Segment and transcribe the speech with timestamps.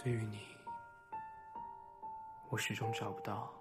[0.00, 0.38] 对于你，
[2.50, 3.52] 我始终找不到，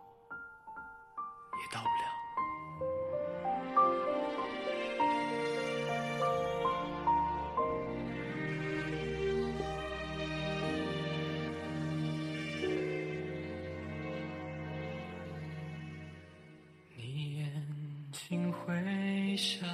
[1.60, 2.06] 也到不了。
[16.96, 19.66] 你眼睛会笑，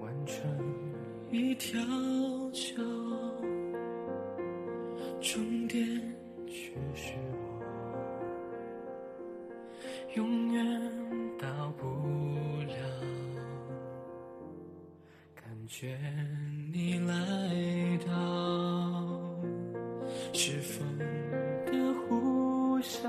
[0.00, 0.44] 弯成
[1.30, 1.80] 一条
[2.52, 2.82] 桥，
[10.14, 10.64] 永远
[11.38, 11.86] 到不
[12.66, 12.74] 了。
[15.34, 15.96] 感觉
[16.72, 17.14] 你来
[18.06, 18.12] 到，
[20.32, 20.84] 是风
[21.66, 21.72] 的
[22.08, 23.08] 呼啸。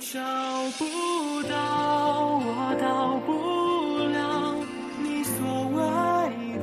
[0.00, 0.16] 找
[0.78, 3.32] 不到，我到不
[4.14, 4.54] 了
[5.02, 5.36] 你所
[5.74, 5.76] 谓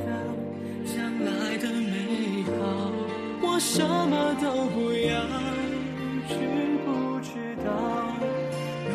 [0.06, 0.08] 的
[0.86, 2.58] 将来的美好，
[3.42, 5.20] 我什么都不要，
[6.28, 6.32] 知
[6.86, 7.28] 不知
[7.62, 7.68] 道？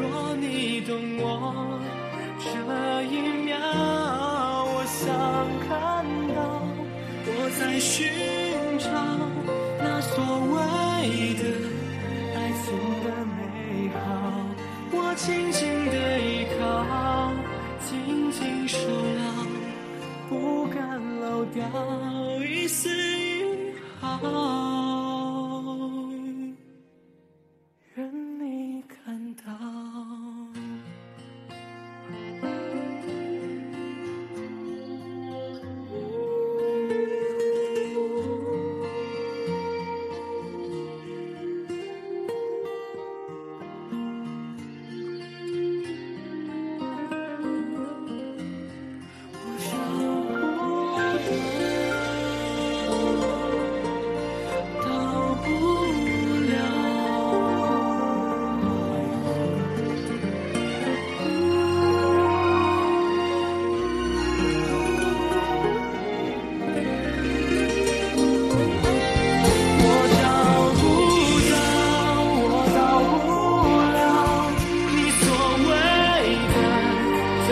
[0.01, 1.79] 若你懂我
[2.39, 2.49] 这
[3.03, 3.13] 一
[3.45, 3.55] 秒，
[4.65, 5.05] 我想
[5.67, 6.03] 看
[6.33, 6.37] 到
[7.27, 8.09] 我在寻
[15.23, 17.31] 紧紧的依靠，
[17.79, 19.45] 紧紧守牢，
[20.27, 21.63] 不敢漏掉
[22.43, 23.20] 一丝。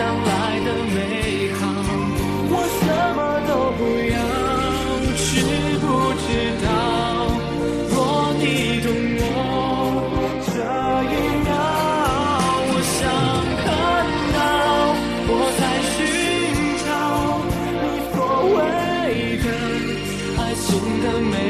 [0.00, 1.60] 将来的美好
[2.48, 2.82] 我什
[3.16, 4.16] 么都不要
[5.14, 5.28] 知
[5.76, 5.84] 不
[6.24, 6.26] 知
[6.64, 6.66] 道？
[7.90, 7.94] 若
[8.38, 8.42] 你
[8.80, 8.88] 懂
[9.20, 9.22] 我
[10.46, 10.48] 这
[11.12, 11.48] 一秒
[12.70, 12.98] 我想
[13.62, 13.68] 看
[14.32, 14.38] 到
[15.28, 15.30] 我
[15.60, 15.62] 在
[15.92, 15.94] 寻
[16.80, 16.88] 找
[17.50, 17.52] 你
[18.14, 18.16] 所
[18.56, 18.56] 谓
[19.44, 19.46] 的
[20.40, 20.64] 爱情
[21.02, 21.49] 的美。